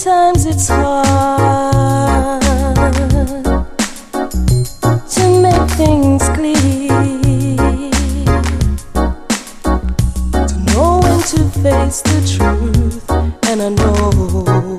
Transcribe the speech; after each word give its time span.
sometimes 0.00 0.46
it's 0.46 0.68
hard 0.68 2.40
to 5.10 5.42
make 5.42 5.70
things 5.72 6.26
clear, 6.30 6.88
to 10.48 10.56
know 10.72 11.00
when 11.02 11.20
to 11.20 11.40
face 11.60 12.00
the 12.00 12.18
truth, 12.26 13.10
and 13.50 13.60
I 13.60 13.68
know. 13.68 14.69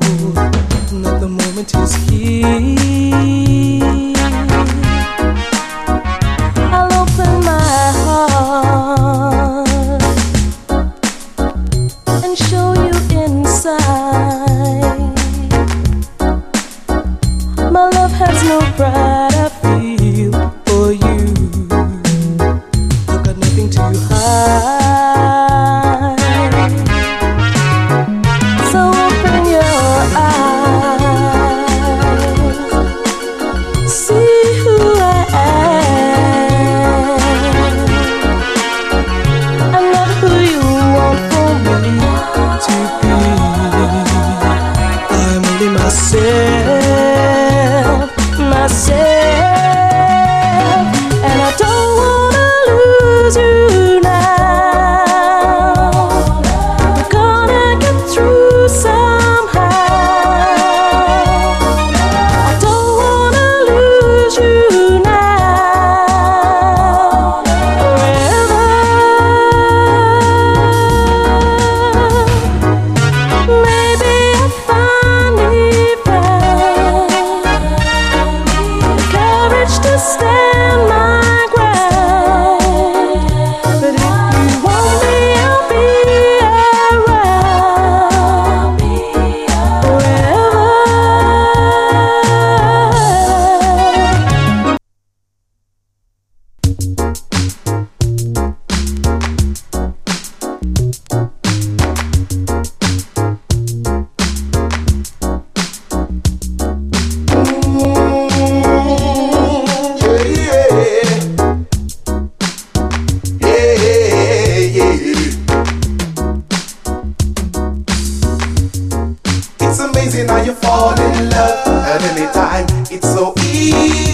amazing 120.11 120.27
how 120.27 120.41
you 120.44 120.53
fall 120.56 120.94
in 121.00 121.29
love 121.29 121.67
at 121.85 122.01
any 122.03 122.25
time. 122.33 122.66
It's 122.89 123.07
so 123.07 123.33
easy. 123.39 124.10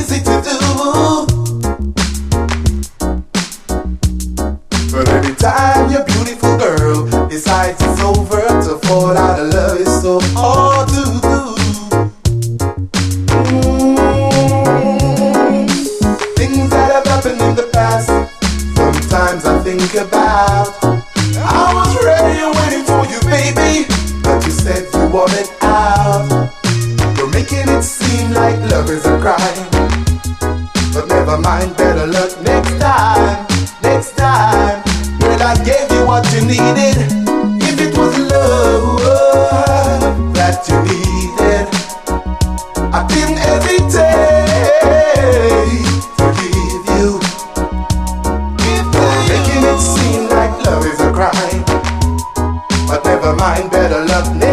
But 4.97 5.09
anytime 5.09 5.91
your 5.91 6.03
beautiful 6.05 6.57
girl 6.57 7.27
decides 7.29 7.79
it's 7.79 8.01
over 8.01 8.41
to 8.41 8.79
fall 8.87 9.15
out 9.15 9.39
of 9.39 9.53
love, 9.53 9.79
it's 9.79 10.01
so 10.01 10.19
hard 10.33 10.89
to 10.89 11.03
do. 11.21 11.37
Mm. 13.77 13.97
Things 16.35 16.69
that 16.71 16.89
have 16.95 17.05
happened 17.05 17.39
in 17.39 17.53
the 17.55 17.69
past, 17.71 18.07
sometimes 18.75 19.45
I 19.45 19.61
think 19.61 19.93
about. 19.93 20.73
I 20.81 21.73
was 21.75 21.93
ready 22.03 22.39
and 22.41 22.55
waiting 22.57 22.83
for 22.83 23.05
you, 23.05 23.21
baby, 23.29 23.85
but 24.23 24.43
you 24.43 24.49
said 24.49 24.89
you 24.95 25.09
wanted 25.13 25.47
out. 25.61 26.49
You're 27.19 27.29
making 27.29 27.69
it 27.69 27.83
seem 27.83 28.31
like 28.31 28.57
love 28.71 28.89
is 28.89 29.05
a 29.05 29.19
crime. 29.21 29.69
But 30.91 31.07
never 31.07 31.37
mind, 31.37 31.77
better 31.77 32.07
luck 32.07 32.41
next 32.41 32.79
time, 32.79 33.45
next 33.83 34.17
time 34.17 34.86
would 35.37 35.45
I 35.45 35.63
gave 35.63 35.91
you 35.91 36.03
what 36.07 36.25
you 36.33 36.41
needed 36.41 36.97
if 37.61 37.79
it 37.79 37.95
was 37.95 38.17
love 38.17 38.99
that 40.33 40.67
you 40.67 40.77
needed? 40.89 41.67
I've 42.91 43.07
been 43.07 43.37
every 43.37 43.77
day 43.93 44.47
to 46.17 46.25
give 46.41 46.85
you, 46.97 47.19
making 49.29 49.61
it 49.61 49.79
seem 49.79 50.21
like 50.29 50.53
love 50.65 50.85
is 50.87 50.99
a 51.01 51.11
crime. 51.13 51.63
But 52.87 53.05
never 53.05 53.35
mind, 53.35 53.69
better 53.69 54.05
love. 54.05 54.46